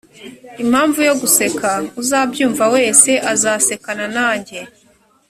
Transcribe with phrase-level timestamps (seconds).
[0.63, 1.69] impamvu yo guseka
[2.01, 4.59] uzabyumva wese azasekana nanjye